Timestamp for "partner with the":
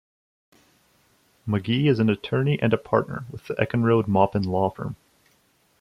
2.79-3.53